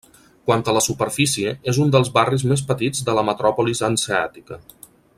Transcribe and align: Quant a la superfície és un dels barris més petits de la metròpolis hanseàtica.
Quant 0.49 0.63
a 0.71 0.73
la 0.77 0.81
superfície 0.85 1.53
és 1.73 1.79
un 1.85 1.93
dels 1.97 2.09
barris 2.17 2.47
més 2.53 2.65
petits 2.73 3.07
de 3.11 3.17
la 3.19 3.27
metròpolis 3.31 3.87
hanseàtica. 3.91 4.63